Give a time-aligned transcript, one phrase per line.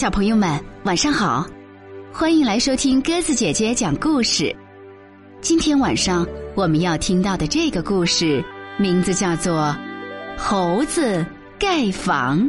[0.00, 1.46] 小朋友们，晚上好！
[2.10, 4.56] 欢迎来收听鸽子姐姐讲故事。
[5.42, 8.42] 今天晚上我们要听到的这个故事，
[8.78, 9.76] 名字叫做
[10.38, 11.22] 《猴子
[11.58, 12.40] 盖房》。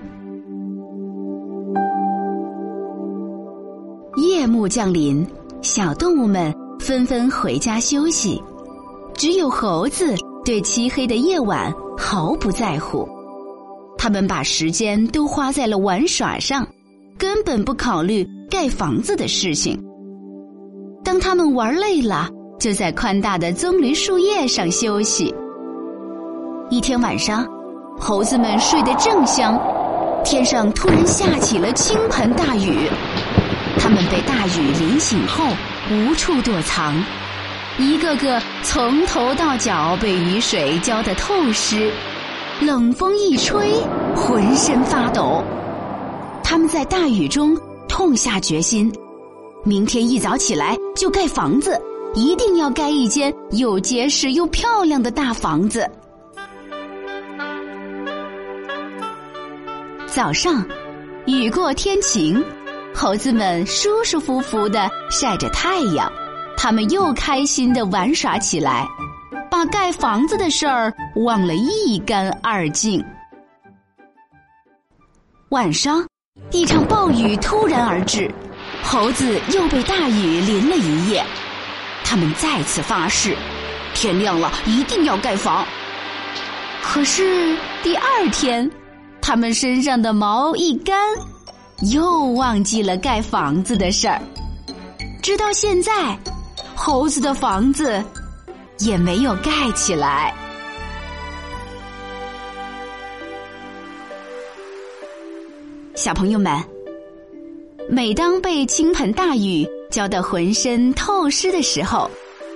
[4.16, 5.28] 夜幕降临，
[5.62, 8.42] 小动物们纷纷回家休息，
[9.14, 10.16] 只有猴子
[10.46, 13.06] 对漆黑的夜晚毫不在乎。
[13.98, 16.66] 他们把时间都花在了玩耍上。
[17.22, 19.80] 根本不考虑盖房子的事情。
[21.04, 22.28] 当他们玩累了，
[22.60, 25.32] 就在宽大的棕榈树叶上休息。
[26.72, 27.46] 一天晚上，
[28.00, 29.56] 猴子们睡得正香，
[30.26, 32.90] 天上突然下起了倾盆大雨。
[33.78, 35.46] 他们被大雨淋醒后，
[35.92, 36.96] 无处躲藏，
[37.78, 41.92] 一个个从头到脚被雨水浇得透湿，
[42.62, 43.74] 冷风一吹，
[44.16, 45.44] 浑身发抖。
[46.52, 47.58] 他们在大雨中
[47.88, 48.94] 痛下决心，
[49.64, 51.82] 明天一早起来就盖房子，
[52.14, 55.90] 一定要盖一间又结实又漂亮的大房子。
[60.08, 60.62] 早上，
[61.26, 62.44] 雨过天晴，
[62.94, 66.12] 猴子们舒舒服服的晒着太阳，
[66.58, 68.86] 他们又开心的玩耍起来，
[69.50, 73.02] 把盖房子的事儿忘了一干二净。
[75.48, 76.06] 晚上。
[76.52, 78.30] 一场暴雨突然而至，
[78.84, 81.24] 猴子又被大雨淋了一夜。
[82.04, 83.36] 他们再次发誓，
[83.94, 85.66] 天亮了一定要盖房。
[86.82, 88.70] 可是第二天，
[89.22, 90.98] 他们身上的毛一干，
[91.90, 94.22] 又忘记了盖房子的事儿。
[95.24, 96.18] 直到现在，
[96.76, 98.04] 猴子的房子
[98.80, 100.36] 也没有盖起来。
[106.02, 106.52] 小朋友们，
[107.88, 112.10] 每当被倾盆大雨浇得浑身透湿的时候，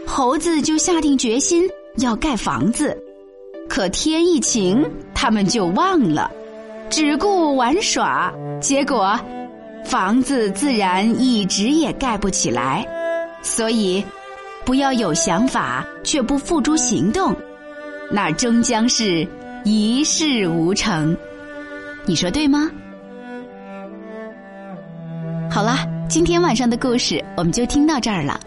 [0.03, 2.97] 猴子就下定决心要盖房子。
[3.69, 4.83] 可天一晴，
[5.13, 6.31] 他们就忘了，
[6.89, 9.15] 只顾玩耍，结果
[9.83, 12.83] 房子自然一直也盖不起来。
[13.43, 14.03] 所以，
[14.65, 17.31] 不要有想法却不付诸行动，
[18.09, 19.27] 那终将是
[19.63, 21.15] 一事无成。
[22.07, 22.71] 你说对吗？
[25.55, 28.37] 好了，今天晚上的故事我们就听到这儿了。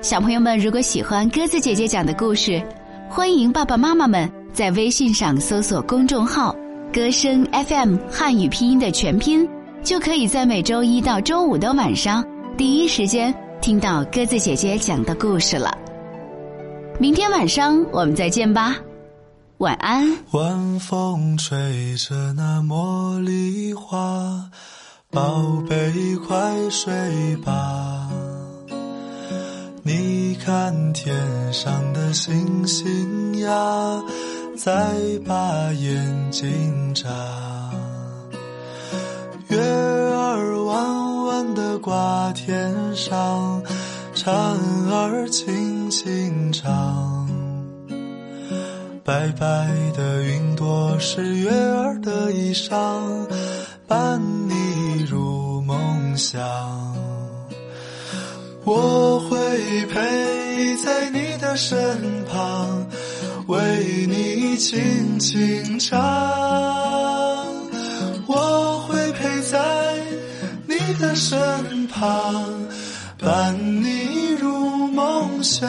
[0.00, 2.62] 小朋友们，如果喜欢鸽子姐姐讲的故事，
[3.10, 6.54] 欢迎爸爸妈妈们在微信上搜索公众号
[6.94, 9.44] “歌声 FM” 汉语拼音的全拼，
[9.82, 12.24] 就可以在每周一到周五的晚上
[12.56, 15.76] 第一时间听到鸽子姐姐讲的故事了。
[16.96, 18.76] 明天晚上我们再见吧，
[19.58, 20.08] 晚安。
[20.30, 24.48] 晚风吹着那茉莉花。
[25.12, 28.08] 宝贝，快睡吧。
[29.82, 31.14] 你看天
[31.52, 34.02] 上的星星呀，
[34.56, 34.72] 再
[35.26, 37.10] 把眼睛眨。
[39.48, 43.62] 月儿弯弯的挂天上，
[44.14, 47.28] 蝉儿轻轻唱。
[49.04, 53.26] 白白的云朵是月儿的衣裳，
[53.86, 54.41] 伴。
[56.22, 56.40] 想，
[58.64, 62.86] 我会陪在你的身旁，
[63.48, 66.00] 为你轻轻唱。
[68.28, 69.58] 我会陪在
[70.68, 72.68] 你的身旁，
[73.18, 75.68] 伴你入梦乡。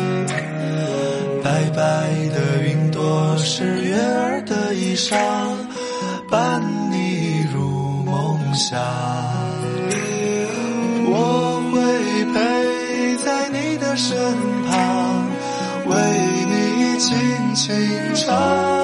[4.95, 5.17] 上，
[6.29, 6.61] 伴
[6.91, 7.69] 你入
[8.05, 8.79] 梦乡。
[11.13, 14.17] 我会陪在你的身
[14.65, 15.25] 旁，
[15.85, 15.95] 为
[16.45, 18.80] 你轻轻唱。